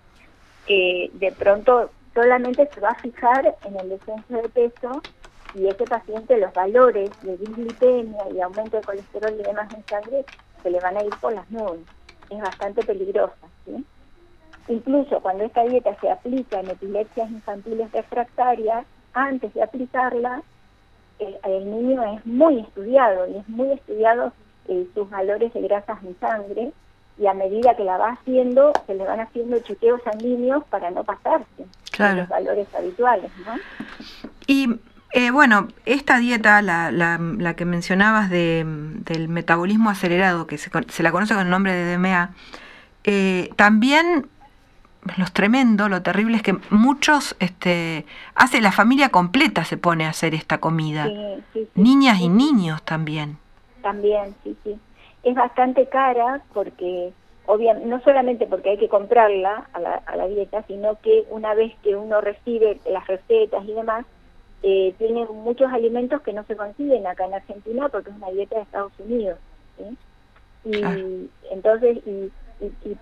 eh, 0.67 1.11
de 1.13 1.31
pronto 1.33 1.91
solamente 2.15 2.67
se 2.73 2.81
va 2.81 2.89
a 2.89 2.95
fijar 2.95 3.55
en 3.67 3.79
el 3.79 3.91
descenso 3.91 4.35
de 4.35 4.49
peso 4.49 5.03
y 5.55 5.67
ese 5.67 5.85
paciente 5.85 6.39
los 6.39 6.55
valores 6.55 7.11
de 7.21 7.37
dislipemia 7.37 8.23
y 8.35 8.41
aumento 8.41 8.79
de 8.79 8.83
colesterol 8.83 9.35
y 9.39 9.43
demás 9.43 9.73
en 9.75 9.85
sangre 9.87 10.25
se 10.63 10.71
le 10.71 10.81
van 10.81 10.97
a 10.97 11.05
ir 11.05 11.15
por 11.21 11.35
las 11.35 11.49
nubes. 11.51 11.83
Es 12.31 12.41
bastante 12.41 12.83
peligrosa. 12.83 13.35
Incluso 14.69 15.21
cuando 15.21 15.45
esta 15.45 15.65
dieta 15.65 15.95
se 16.01 16.11
aplica 16.11 16.61
en 16.61 16.71
epilepsias 16.71 17.31
infantiles 17.31 17.93
refractarias, 17.93 18.87
antes 19.13 19.53
de 19.53 19.63
aplicarla, 19.63 20.43
el, 21.19 21.37
el 21.45 21.71
niño 21.71 22.03
es 22.15 22.25
muy 22.25 22.61
estudiado 22.61 23.29
y 23.29 23.37
es 23.37 23.49
muy 23.49 23.71
estudiado 23.73 24.33
eh, 24.69 24.87
sus 24.95 25.09
valores 25.11 25.53
de 25.53 25.61
grasas 25.63 26.03
en 26.03 26.19
sangre 26.19 26.73
y 27.19 27.27
a 27.27 27.35
medida 27.35 27.75
que 27.77 27.85
la 27.85 27.97
va 27.97 28.11
haciendo 28.11 28.73
se 28.87 28.95
le 28.95 29.05
van 29.05 29.21
haciendo 29.21 29.59
chequeos 29.61 30.03
sanguíneos 30.03 30.65
para 30.65 30.91
no 30.91 31.05
pasarse 31.05 31.67
los 31.99 32.29
valores 32.29 32.67
habituales. 32.75 33.31
¿no? 33.47 33.55
Y 34.47 34.79
eh, 35.13 35.31
bueno, 35.31 35.69
esta 35.87 36.19
dieta, 36.19 36.61
la, 36.61 36.91
la, 36.91 37.19
la 37.19 37.55
que 37.55 37.65
mencionabas 37.65 38.29
de, 38.29 38.65
del 38.67 39.29
metabolismo 39.29 39.89
acelerado, 39.89 40.47
que 40.47 40.59
se, 40.59 40.71
se, 40.89 41.03
la 41.03 41.11
conoce 41.11 41.35
con 41.35 41.45
el 41.45 41.51
nombre 41.51 41.73
de 41.73 41.97
DMA, 41.97 42.35
eh, 43.05 43.51
también 43.57 44.29
lo 45.17 45.25
tremendo, 45.27 45.89
lo 45.89 46.03
terrible 46.03 46.37
es 46.37 46.43
que 46.43 46.59
muchos, 46.69 47.37
este, 47.39 48.05
hace 48.35 48.61
la 48.61 48.73
familia 48.73 49.09
completa 49.09 49.65
se 49.65 49.79
pone 49.79 50.05
a 50.05 50.11
hacer 50.11 50.35
esta 50.35 50.59
comida, 50.59 51.09
niñas 51.75 52.21
y 52.21 52.29
niños 52.29 52.83
también 52.83 53.39
también, 53.87 54.35
sí, 54.43 54.57
sí. 54.65 54.77
Es 55.23 55.37
bastante 55.37 55.87
cara 55.87 56.43
porque, 56.53 57.13
obviamente, 57.47 57.89
no 57.89 58.01
solamente 58.03 58.45
porque 58.49 58.71
hay 58.71 58.79
que 58.79 58.89
comprarla 58.89 59.69
a 59.73 59.79
la, 59.79 59.95
a 60.07 60.17
la 60.17 60.27
dieta, 60.27 60.65
sino 60.67 61.01
que 61.01 61.25
una 61.31 61.55
vez 61.55 61.73
que 61.85 61.95
uno 61.95 62.21
recibe 62.21 62.81
las 62.91 63.07
recetas 63.07 63.65
y 63.65 63.73
demás, 63.73 64.05
eh, 64.65 64.93
tiene 64.99 65.25
muchos 65.27 65.73
alimentos 65.73 66.21
que 66.23 66.33
no 66.33 66.43
se 66.47 66.57
consiguen 66.57 67.07
acá 67.07 67.27
en 67.27 67.35
Argentina 67.35 67.89
porque 67.89 68.11
es 68.11 68.17
una 68.17 68.31
dieta 68.31 68.57
de 68.57 68.63
Estados 68.63 68.93
Unidos. 68.99 69.39
Y 70.65 70.83
entonces, 71.53 71.99
y, 72.05 72.33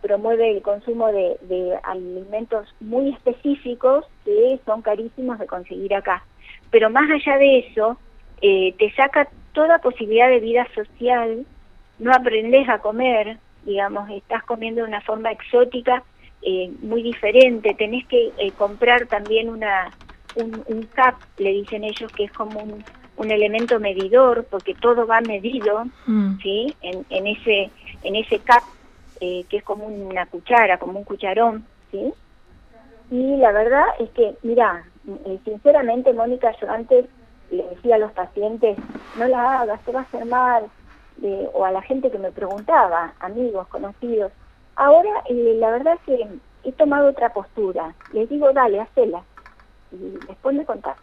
promueve 0.02 0.50
el 0.50 0.60
consumo 0.60 1.06
de, 1.12 1.38
de, 1.48 1.78
alimentos 1.82 2.68
muy 2.80 3.08
específicos 3.14 4.04
que 4.26 4.60
son 4.66 4.82
carísimos 4.82 5.38
de 5.38 5.46
conseguir 5.46 5.94
acá. 5.94 6.26
Pero 6.70 6.90
más 6.90 7.08
allá 7.10 7.38
de 7.38 7.60
eso, 7.60 7.96
eh, 8.42 8.74
te 8.76 8.92
saca 8.92 9.30
toda 9.54 9.78
posibilidad 9.78 10.28
de 10.28 10.40
vida 10.40 10.66
social, 10.74 11.46
no 11.98 12.12
aprendes 12.12 12.68
a 12.68 12.80
comer, 12.80 13.38
digamos, 13.64 14.10
estás 14.10 14.42
comiendo 14.42 14.82
de 14.82 14.88
una 14.88 15.00
forma 15.00 15.32
exótica 15.32 16.02
eh, 16.42 16.70
muy 16.82 17.02
diferente, 17.02 17.74
tenés 17.74 18.06
que 18.06 18.32
eh, 18.36 18.52
comprar 18.52 19.06
también 19.06 19.48
una 19.48 19.90
un, 20.36 20.88
CAP, 20.92 21.14
le 21.38 21.50
dicen 21.52 21.84
ellos, 21.84 22.10
que 22.12 22.24
es 22.24 22.32
como 22.32 22.60
un, 22.60 22.84
un 23.16 23.30
elemento 23.30 23.78
medidor, 23.78 24.44
porque 24.50 24.74
todo 24.74 25.06
va 25.06 25.20
medido, 25.20 25.84
mm. 26.06 26.38
¿sí? 26.42 26.74
En, 26.82 27.06
en, 27.08 27.26
ese, 27.28 27.70
en 28.02 28.16
ese 28.16 28.40
CAP, 28.40 28.64
eh, 29.20 29.44
que 29.48 29.58
es 29.58 29.62
como 29.62 29.86
una 29.86 30.26
cuchara, 30.26 30.78
como 30.78 30.98
un 30.98 31.04
cucharón, 31.04 31.64
¿sí? 31.92 32.12
Y 33.10 33.36
la 33.36 33.52
verdad 33.52 33.84
es 34.00 34.10
que, 34.10 34.34
mira, 34.42 34.84
sinceramente, 35.44 36.12
Mónica, 36.12 36.52
yo 36.60 36.68
antes 36.68 37.06
le 37.54 37.68
decía 37.68 37.96
a 37.96 37.98
los 37.98 38.12
pacientes, 38.12 38.76
no 39.18 39.26
la 39.26 39.60
hagas, 39.60 39.80
te 39.82 39.92
va 39.92 40.00
a 40.00 40.02
hacer 40.02 40.24
mal, 40.26 40.64
o 41.52 41.64
a 41.64 41.70
la 41.70 41.82
gente 41.82 42.10
que 42.10 42.18
me 42.18 42.32
preguntaba, 42.32 43.14
amigos, 43.20 43.66
conocidos. 43.68 44.32
Ahora, 44.76 45.10
eh, 45.28 45.56
la 45.58 45.70
verdad 45.70 45.94
es 45.94 46.00
que 46.00 46.28
he 46.64 46.72
tomado 46.72 47.08
otra 47.08 47.32
postura. 47.32 47.94
Les 48.12 48.28
digo, 48.28 48.52
dale, 48.52 48.80
hacela. 48.80 49.22
Y 49.92 50.18
después 50.26 50.56
me 50.56 50.64
contás. 50.64 50.96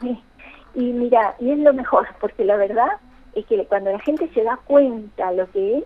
y 0.74 0.92
mira, 0.92 1.34
y 1.40 1.50
es 1.50 1.58
lo 1.58 1.72
mejor, 1.72 2.06
porque 2.20 2.44
la 2.44 2.56
verdad 2.56 2.98
es 3.34 3.46
que 3.46 3.64
cuando 3.66 3.92
la 3.92 3.98
gente 4.00 4.28
se 4.34 4.42
da 4.42 4.58
cuenta 4.64 5.32
lo 5.32 5.50
que 5.50 5.78
es, 5.78 5.84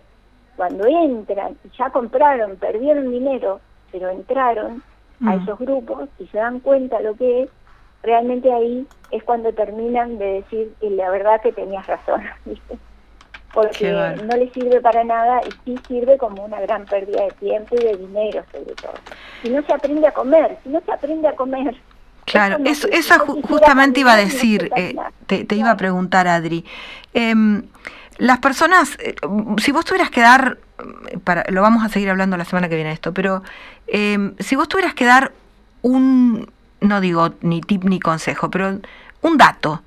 cuando 0.55 0.85
entran 0.85 1.57
y 1.63 1.69
ya 1.77 1.89
compraron, 1.89 2.57
perdieron 2.57 3.09
dinero, 3.09 3.61
pero 3.91 4.09
entraron 4.09 4.83
a 5.21 5.35
mm. 5.35 5.41
esos 5.41 5.59
grupos 5.59 6.09
y 6.19 6.27
se 6.27 6.37
dan 6.37 6.59
cuenta 6.59 6.99
lo 7.01 7.15
que 7.15 7.43
es, 7.43 7.49
realmente 8.03 8.51
ahí 8.51 8.85
es 9.11 9.23
cuando 9.23 9.53
terminan 9.53 10.17
de 10.17 10.25
decir 10.41 10.73
y 10.81 10.89
la 10.89 11.09
verdad 11.09 11.41
que 11.41 11.51
tenías 11.51 11.85
razón, 11.87 12.23
porque 13.53 13.91
no 13.91 14.37
le 14.37 14.49
sirve 14.51 14.79
para 14.81 15.03
nada 15.03 15.41
y 15.45 15.51
sí 15.65 15.79
sirve 15.87 16.17
como 16.17 16.45
una 16.45 16.61
gran 16.61 16.85
pérdida 16.85 17.23
de 17.23 17.31
tiempo 17.31 17.75
y 17.75 17.83
de 17.83 17.97
dinero 17.97 18.43
sobre 18.51 18.73
todo. 18.75 18.93
Si 19.43 19.49
no 19.49 19.61
se 19.63 19.73
aprende 19.73 20.07
a 20.07 20.13
comer, 20.13 20.57
si 20.63 20.69
no 20.69 20.81
se 20.81 20.91
aprende 20.91 21.27
a 21.27 21.35
comer... 21.35 21.75
Claro, 22.23 22.59
eso, 22.63 22.87
eso 22.89 23.19
justamente 23.19 23.99
iba 23.99 24.13
a 24.13 24.17
decir, 24.17 24.71
eh, 24.77 24.95
te, 25.25 25.43
te, 25.43 25.55
iba 25.55 25.71
a 25.71 25.75
preguntar 25.75 26.27
Adri. 26.27 26.63
Em, 27.13 27.63
las 28.19 28.37
personas, 28.37 28.95
eh, 28.99 29.15
si 29.57 29.71
vos 29.71 29.83
tuvieras 29.83 30.11
que 30.11 30.21
dar, 30.21 30.59
para, 31.23 31.43
lo 31.49 31.63
vamos 31.63 31.83
a 31.83 31.89
seguir 31.89 32.09
hablando 32.09 32.37
la 32.37 32.45
semana 32.45 32.69
que 32.69 32.75
viene 32.75 32.91
esto, 32.91 33.13
pero 33.13 33.41
em, 33.87 34.35
si 34.37 34.55
vos 34.55 34.69
tuvieras 34.69 34.93
que 34.93 35.05
dar 35.05 35.31
un, 35.81 36.47
no 36.81 36.99
digo 37.01 37.33
ni 37.41 37.61
tip 37.61 37.83
ni 37.83 37.99
consejo, 37.99 38.49
pero 38.51 38.79
un 39.21 39.37
dato. 39.37 39.81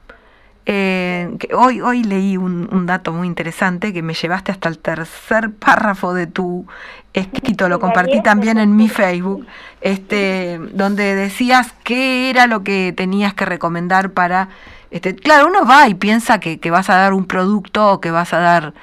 Eh, 0.66 1.36
que 1.38 1.54
hoy, 1.54 1.82
hoy 1.82 2.04
leí 2.04 2.38
un, 2.38 2.86
dato 2.86 3.12
muy 3.12 3.26
interesante 3.26 3.92
que 3.92 4.00
me 4.00 4.14
llevaste 4.14 4.50
hasta 4.50 4.70
el 4.70 4.78
tercer 4.78 5.50
párrafo 5.52 6.14
de 6.14 6.26
tu 6.26 6.66
escrito, 7.12 7.68
lo 7.68 7.78
compartí 7.78 8.22
también 8.22 8.56
en 8.56 8.74
mi 8.74 8.88
Facebook, 8.88 9.46
este, 9.82 10.58
donde 10.72 11.14
decías 11.16 11.74
qué 11.84 12.30
era 12.30 12.46
lo 12.46 12.64
que 12.64 12.94
tenías 12.96 13.34
que 13.34 13.44
recomendar 13.44 14.12
para 14.12 14.48
este, 14.94 15.16
claro, 15.16 15.48
uno 15.48 15.66
va 15.66 15.88
y 15.88 15.94
piensa 15.94 16.38
que, 16.38 16.60
que, 16.60 16.70
vas 16.70 16.88
a 16.88 16.94
dar 16.94 17.14
un 17.14 17.24
producto 17.24 17.94
o 17.94 18.00
que 18.00 18.12
vas 18.12 18.32
a 18.32 18.38
dar, 18.38 18.74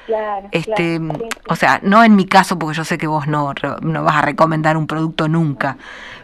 este, 0.51 0.99
o 1.47 1.55
sea, 1.55 1.79
no 1.83 2.03
en 2.03 2.17
mi 2.17 2.25
caso, 2.25 2.59
porque 2.59 2.75
yo 2.75 2.83
sé 2.83 2.97
que 2.97 3.07
vos 3.07 3.27
no, 3.27 3.53
no 3.81 4.03
vas 4.03 4.15
a 4.17 4.21
recomendar 4.21 4.75
un 4.75 4.87
producto 4.87 5.29
nunca, 5.29 5.77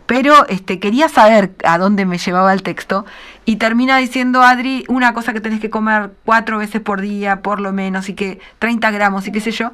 pero 0.08 0.48
este, 0.48 0.80
quería 0.80 1.10
saber 1.10 1.52
a 1.64 1.78
dónde 1.78 2.06
me 2.06 2.18
llevaba 2.18 2.54
el 2.54 2.64
texto 2.64 3.06
y 3.46 3.58
termina 3.58 3.98
diciendo 3.98 4.42
Adri 4.42 4.86
una 4.88 5.14
cosa 5.14 5.34
que 5.34 5.42
tenés 5.42 5.60
que 5.60 5.70
comer 5.70 6.12
cuatro 6.26 6.58
veces 6.58 6.82
por 6.82 7.02
día, 7.02 7.42
por 7.42 7.60
lo 7.60 7.74
menos, 7.74 8.10
y 8.10 8.16
que 8.16 8.40
30 8.60 8.90
gramos 8.92 9.28
y 9.28 9.32
qué 9.34 9.42
sé 9.42 9.52
yo. 9.52 9.72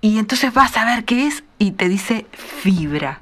Y 0.00 0.18
entonces 0.18 0.54
vas 0.54 0.76
a 0.76 0.86
ver 0.86 1.04
qué 1.04 1.26
es 1.26 1.44
y 1.58 1.72
te 1.72 1.88
dice 1.88 2.26
fibra, 2.32 3.20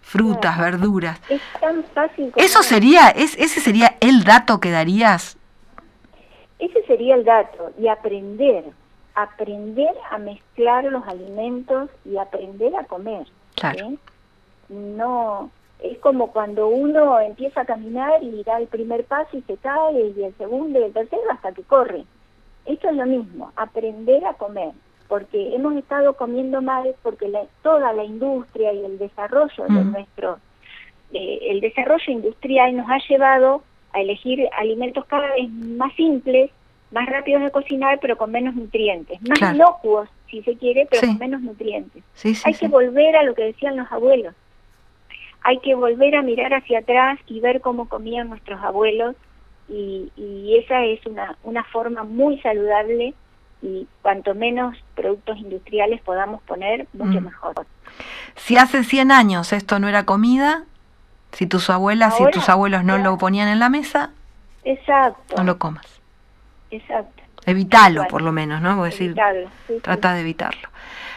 frutas, 0.00 0.58
verduras. 0.58 1.20
Es 1.28 1.42
tan 1.60 1.84
fácil. 1.92 2.32
Eso 2.36 2.62
sería, 2.62 3.08
es, 3.08 3.36
ese 3.36 3.60
sería 3.60 3.96
el 4.00 4.22
dato 4.22 4.60
que 4.60 4.70
darías. 4.70 5.36
Ese 6.60 6.84
sería 6.86 7.16
el 7.16 7.24
dato 7.24 7.72
y 7.76 7.88
aprender, 7.88 8.66
aprender 9.16 9.94
a 10.12 10.18
mezclar 10.18 10.84
los 10.84 11.04
alimentos 11.08 11.90
y 12.04 12.18
aprender 12.18 12.76
a 12.76 12.84
comer. 12.84 13.26
Claro. 13.56 13.94
No, 14.68 15.50
es 15.82 15.98
como 15.98 16.32
cuando 16.32 16.68
uno 16.68 17.20
empieza 17.20 17.62
a 17.62 17.64
caminar 17.64 18.22
y 18.22 18.42
da 18.44 18.58
el 18.58 18.68
primer 18.68 19.04
paso 19.04 19.36
y 19.36 19.42
se 19.42 19.56
cae, 19.56 20.12
y 20.16 20.22
el 20.22 20.34
segundo 20.36 20.78
y 20.78 20.84
el 20.84 20.92
tercero 20.92 21.22
hasta 21.30 21.52
que 21.52 21.62
corre. 21.62 22.04
Esto 22.66 22.88
es 22.88 22.96
lo 22.96 23.06
mismo, 23.06 23.52
aprender 23.56 24.24
a 24.24 24.34
comer, 24.34 24.70
porque 25.08 25.54
hemos 25.54 25.74
estado 25.76 26.14
comiendo 26.14 26.62
mal 26.62 26.94
porque 27.02 27.30
toda 27.62 27.92
la 27.92 28.04
industria 28.04 28.72
y 28.72 28.84
el 28.84 28.98
desarrollo 28.98 29.64
de 29.64 29.84
nuestro 29.84 30.38
eh, 31.12 31.50
el 31.50 31.60
desarrollo 31.60 32.10
industrial 32.10 32.74
nos 32.74 32.88
ha 32.88 32.98
llevado 33.06 33.62
a 33.92 34.00
elegir 34.00 34.48
alimentos 34.56 35.04
cada 35.04 35.34
vez 35.34 35.50
más 35.50 35.92
simples, 35.94 36.50
más 36.90 37.06
rápidos 37.06 37.42
de 37.42 37.50
cocinar, 37.50 37.98
pero 38.00 38.16
con 38.16 38.30
menos 38.30 38.54
nutrientes, 38.54 39.18
más 39.22 39.54
inocuos, 39.54 40.08
si 40.30 40.42
se 40.42 40.56
quiere, 40.56 40.86
pero 40.90 41.08
con 41.08 41.18
menos 41.18 41.42
nutrientes. 41.42 42.02
Hay 42.44 42.54
que 42.54 42.68
volver 42.68 43.16
a 43.16 43.22
lo 43.24 43.34
que 43.34 43.44
decían 43.44 43.76
los 43.76 43.90
abuelos. 43.92 44.34
Hay 45.44 45.58
que 45.60 45.74
volver 45.74 46.16
a 46.16 46.22
mirar 46.22 46.54
hacia 46.54 46.80
atrás 46.80 47.18
y 47.26 47.40
ver 47.40 47.60
cómo 47.60 47.88
comían 47.88 48.28
nuestros 48.28 48.60
abuelos 48.62 49.16
y, 49.68 50.12
y 50.16 50.56
esa 50.58 50.84
es 50.84 51.04
una, 51.06 51.36
una 51.42 51.64
forma 51.64 52.04
muy 52.04 52.40
saludable 52.40 53.14
y 53.62 53.86
cuanto 54.02 54.34
menos 54.34 54.76
productos 54.94 55.38
industriales 55.38 56.00
podamos 56.02 56.42
poner, 56.42 56.86
mucho 56.92 57.20
mm. 57.20 57.24
mejor. 57.24 57.66
Si 58.34 58.56
hace 58.56 58.84
100 58.84 59.12
años 59.12 59.52
esto 59.52 59.78
no 59.78 59.88
era 59.88 60.04
comida, 60.04 60.64
si 61.32 61.46
tus 61.46 61.70
abuelas 61.70 62.20
y 62.20 62.30
tus 62.30 62.48
abuelos 62.48 62.84
no 62.84 62.98
lo 62.98 63.16
ponían 63.18 63.48
en 63.48 63.58
la 63.58 63.68
mesa, 63.68 64.10
exacto. 64.64 65.36
no 65.36 65.44
lo 65.44 65.58
comas. 65.58 65.86
Exacto. 66.70 67.22
Evítalo, 67.46 68.06
por 68.08 68.22
lo 68.22 68.32
menos, 68.32 68.60
¿no? 68.60 68.82
decir, 68.84 69.16
trata 69.82 70.14
de 70.14 70.20
evitarlo. 70.20 70.68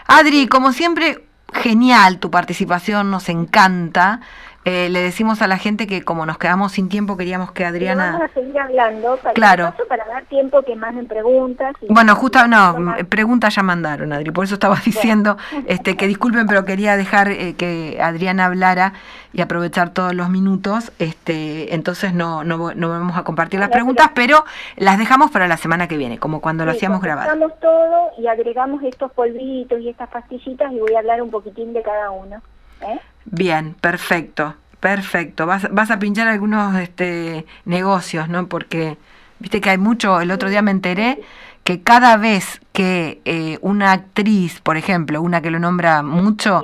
Adri, 0.07 0.47
como 0.47 0.71
siempre, 0.71 1.24
genial 1.55 2.19
tu 2.19 2.29
participación, 2.29 3.09
nos 3.09 3.29
encanta. 3.29 4.21
Eh, 4.67 4.89
le 4.89 4.99
decimos 5.01 5.43
a 5.43 5.47
la 5.47 5.59
gente 5.59 5.85
que 5.85 6.03
como 6.03 6.25
nos 6.25 6.39
quedamos 6.39 6.71
sin 6.71 6.89
tiempo 6.89 7.17
queríamos 7.17 7.51
que 7.51 7.65
Adriana... 7.65 8.13
vamos 8.13 8.31
a 8.31 8.33
seguir 8.33 8.59
hablando 8.59 9.15
para, 9.17 9.33
claro. 9.35 9.73
para 9.87 10.05
dar 10.05 10.25
tiempo 10.25 10.63
que 10.63 10.75
manden 10.75 11.07
preguntas. 11.07 11.75
bueno, 11.87 12.15
justo, 12.15 12.47
no, 12.47 12.95
preguntas 13.07 13.53
ya 13.53 13.61
mandaron, 13.61 14.11
Adri, 14.11 14.31
por 14.31 14.45
eso 14.45 14.55
estaba 14.55 14.75
diciendo 14.83 15.37
este, 15.67 15.95
que 15.95 16.07
disculpen, 16.07 16.47
pero 16.47 16.65
quería 16.65 16.97
dejar 16.97 17.29
eh, 17.29 17.53
que 17.55 17.99
Adriana 18.01 18.45
hablara 18.45 18.93
y 19.33 19.41
aprovechar 19.41 19.91
todos 19.91 20.15
los 20.15 20.29
minutos, 20.29 20.91
este, 20.97 21.75
entonces 21.75 22.15
no, 22.15 22.43
no, 22.43 22.73
no 22.73 22.89
vamos 22.89 23.17
a 23.17 23.23
compartir 23.23 23.59
las 23.59 23.69
preguntas, 23.69 24.09
pero 24.15 24.45
las 24.77 24.97
dejamos 24.97 25.29
para 25.29 25.47
la 25.47 25.57
semana 25.57 25.87
que 25.87 25.95
viene, 25.95 26.17
como 26.17 26.41
cuando 26.41 26.65
lo 26.65 26.71
hacíamos 26.71 27.01
grabado. 27.01 27.31
Dejamos 27.31 27.59
todo 27.59 28.11
y 28.17 28.25
agregamos 28.25 28.81
estos 28.81 29.11
polvitos 29.11 29.79
y 29.79 29.89
estas 29.89 30.09
pastillitas 30.09 30.71
y 30.71 30.79
voy 30.79 30.95
a 30.95 30.99
hablar 30.99 31.21
un 31.21 31.29
poquitín 31.29 31.71
de 31.73 31.83
cada 31.83 32.09
uno. 32.09 32.41
¿Eh? 32.81 32.99
Bien, 33.25 33.75
perfecto, 33.79 34.55
perfecto. 34.79 35.45
Vas, 35.45 35.67
vas 35.71 35.91
a 35.91 35.99
pinchar 35.99 36.27
algunos 36.27 36.75
este, 36.77 37.45
negocios, 37.65 38.29
¿no? 38.29 38.47
Porque 38.47 38.97
viste 39.39 39.61
que 39.61 39.71
hay 39.71 39.77
mucho, 39.77 40.21
el 40.21 40.31
otro 40.31 40.49
día 40.49 40.61
me 40.61 40.71
enteré 40.71 41.21
que 41.65 41.81
cada 41.81 42.15
vez 42.17 42.61
que 42.73 43.21
eh, 43.25 43.57
una 43.61 43.91
actriz, 43.91 44.61
por 44.61 44.77
ejemplo, 44.77 45.21
una 45.21 45.41
que 45.41 45.49
lo 45.49 45.57
nombra 45.57 46.03
mucho, 46.03 46.63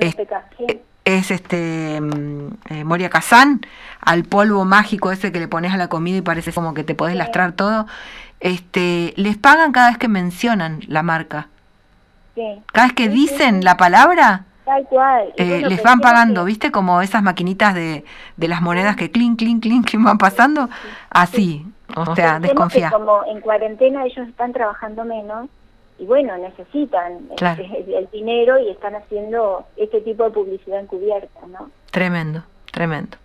es, 0.00 0.16
es, 1.04 1.30
este 1.30 2.00
mm, 2.00 2.48
eh, 2.70 2.84
Moria 2.84 3.08
Kazan, 3.08 3.60
al 4.00 4.24
polvo 4.24 4.64
mágico 4.64 5.12
ese 5.12 5.30
que 5.30 5.38
le 5.38 5.46
pones 5.46 5.72
a 5.72 5.76
la 5.76 5.86
comida 5.86 6.18
y 6.18 6.22
parece 6.22 6.52
como 6.52 6.74
que 6.74 6.82
te 6.82 6.96
podés 6.96 7.14
lastrar 7.14 7.52
todo, 7.52 7.86
este, 8.40 9.14
les 9.16 9.36
pagan 9.36 9.70
cada 9.70 9.90
vez 9.90 9.98
que 9.98 10.08
mencionan 10.08 10.80
la 10.88 11.04
marca. 11.04 11.46
Cada 12.72 12.86
vez 12.86 12.94
que 12.94 13.08
dicen 13.08 13.62
la 13.62 13.76
palabra, 13.76 14.46
Tal 14.72 14.86
cual. 14.86 15.34
Eh, 15.36 15.62
les 15.68 15.82
van 15.82 16.00
pagando, 16.00 16.46
¿viste? 16.46 16.70
Como 16.70 17.02
esas 17.02 17.22
maquinitas 17.22 17.74
de, 17.74 18.04
de 18.38 18.48
las 18.48 18.62
monedas 18.62 18.96
que 18.96 19.10
clink, 19.10 19.38
clink, 19.38 19.62
clink, 19.62 19.86
que 19.86 19.98
van 19.98 20.16
pasando. 20.16 20.70
Así, 21.10 21.66
o 21.94 22.14
sea, 22.14 22.40
desconfía. 22.40 22.90
como 22.90 23.22
en 23.26 23.42
cuarentena 23.42 24.06
ellos 24.06 24.26
están 24.26 24.54
trabajando 24.54 25.04
menos 25.04 25.50
y 25.98 26.06
bueno, 26.06 26.38
necesitan 26.38 27.28
este, 27.32 27.98
el, 27.98 28.08
dinero 28.10 28.58
y 28.58 28.70
están 28.70 28.94
haciendo 28.94 29.66
este 29.76 30.00
tipo 30.00 30.24
de 30.24 30.30
publicidad 30.30 30.80
encubierta, 30.80 31.40
¿no? 31.48 31.70
Tremendo, 31.90 32.42
tremendo. 32.70 33.18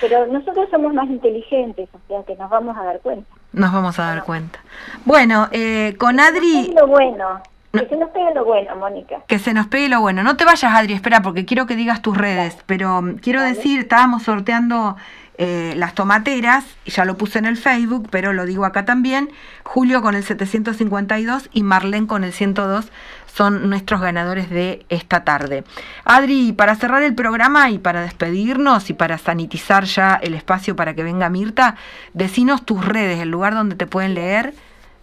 Pero 0.00 0.26
nosotros 0.28 0.66
somos 0.70 0.94
más 0.94 1.08
inteligentes, 1.10 1.90
o 1.92 1.98
sea 2.08 2.22
que 2.22 2.36
nos 2.36 2.48
vamos 2.48 2.74
a 2.74 2.84
dar 2.84 3.00
cuenta. 3.00 3.28
Nos 3.52 3.70
vamos 3.70 3.98
a 3.98 4.14
dar 4.14 4.24
cuenta. 4.24 4.60
Bueno, 5.04 5.48
eh, 5.52 5.94
con 5.98 6.18
Adri... 6.20 6.72
Lo 6.74 6.86
bueno. 6.86 7.42
Que 7.80 7.88
se 7.88 7.96
nos 7.96 8.10
pegue 8.10 8.34
lo 8.34 8.44
bueno, 8.44 8.76
Mónica. 8.76 9.22
Que 9.26 9.38
se 9.38 9.54
nos 9.54 9.66
pegue 9.66 9.88
lo 9.88 10.00
bueno. 10.00 10.22
No 10.22 10.36
te 10.36 10.44
vayas, 10.44 10.72
Adri, 10.72 10.94
espera, 10.94 11.22
porque 11.22 11.44
quiero 11.44 11.66
que 11.66 11.76
digas 11.76 12.02
tus 12.02 12.16
redes. 12.16 12.56
Pero 12.66 13.02
mm, 13.02 13.16
quiero 13.16 13.42
decir, 13.42 13.80
estábamos 13.80 14.22
sorteando 14.24 14.96
eh, 15.38 15.74
las 15.76 15.94
tomateras, 15.94 16.64
ya 16.86 17.04
lo 17.04 17.18
puse 17.18 17.38
en 17.38 17.44
el 17.44 17.58
Facebook, 17.58 18.08
pero 18.10 18.32
lo 18.32 18.46
digo 18.46 18.64
acá 18.64 18.84
también. 18.84 19.30
Julio 19.64 20.00
con 20.00 20.14
el 20.14 20.24
752 20.24 21.50
y 21.52 21.62
Marlene 21.62 22.06
con 22.06 22.24
el 22.24 22.32
102 22.32 22.90
son 23.26 23.68
nuestros 23.68 24.00
ganadores 24.00 24.48
de 24.48 24.86
esta 24.88 25.24
tarde. 25.24 25.64
Adri, 26.04 26.52
para 26.52 26.74
cerrar 26.74 27.02
el 27.02 27.14
programa 27.14 27.68
y 27.68 27.78
para 27.78 28.00
despedirnos 28.00 28.88
y 28.88 28.94
para 28.94 29.18
sanitizar 29.18 29.84
ya 29.84 30.14
el 30.14 30.32
espacio 30.32 30.74
para 30.74 30.94
que 30.94 31.02
venga 31.02 31.28
Mirta, 31.28 31.76
decinos 32.14 32.64
tus 32.64 32.82
redes, 32.86 33.20
el 33.20 33.28
lugar 33.28 33.54
donde 33.54 33.76
te 33.76 33.86
pueden 33.86 34.14
leer 34.14 34.54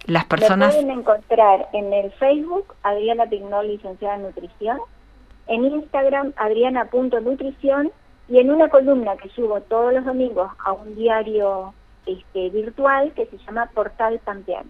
las 0.05 0.25
personas... 0.25 0.75
Me 0.75 0.81
pueden 0.81 0.99
encontrar 0.99 1.69
en 1.73 1.93
el 1.93 2.11
Facebook, 2.13 2.73
Adriana 2.83 3.25
Pignol, 3.27 3.67
licenciada 3.67 4.15
en 4.15 4.23
nutrición, 4.23 4.79
en 5.47 5.65
Instagram, 5.65 6.33
adriana.nutrición, 6.37 7.91
y 8.29 8.39
en 8.39 8.51
una 8.51 8.69
columna 8.69 9.17
que 9.17 9.29
subo 9.29 9.61
todos 9.61 9.93
los 9.93 10.05
domingos 10.05 10.51
a 10.63 10.71
un 10.71 10.95
diario 10.95 11.73
este, 12.05 12.49
virtual 12.49 13.11
que 13.13 13.25
se 13.25 13.37
llama 13.39 13.69
Portal 13.73 14.19
Pampeano. 14.23 14.69